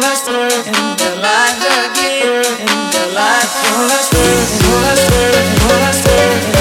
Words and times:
Hold 0.00 0.12
us, 0.12 0.28
hold 0.28 0.52
us, 4.92 5.48
hold 5.62 5.82
us. 5.82 6.57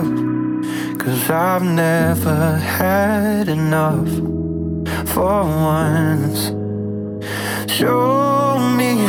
Cause 0.00 1.28
I've 1.28 1.62
never 1.62 2.56
had 2.56 3.48
enough 3.48 4.08
for 5.08 5.44
once. 5.44 6.46
Show 7.70 8.58
me 8.78 9.06